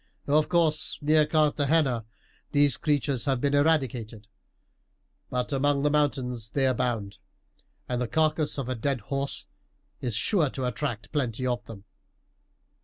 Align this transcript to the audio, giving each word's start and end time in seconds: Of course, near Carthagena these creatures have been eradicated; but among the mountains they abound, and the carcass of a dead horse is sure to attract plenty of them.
Of 0.25 0.49
course, 0.49 0.97
near 1.03 1.27
Carthagena 1.27 2.05
these 2.53 2.75
creatures 2.75 3.25
have 3.25 3.39
been 3.39 3.53
eradicated; 3.53 4.27
but 5.29 5.53
among 5.53 5.83
the 5.83 5.91
mountains 5.91 6.49
they 6.49 6.65
abound, 6.65 7.19
and 7.87 8.01
the 8.01 8.07
carcass 8.07 8.57
of 8.57 8.67
a 8.67 8.73
dead 8.73 9.01
horse 9.01 9.45
is 9.99 10.15
sure 10.15 10.49
to 10.49 10.65
attract 10.65 11.11
plenty 11.11 11.45
of 11.45 11.63
them. 11.65 11.83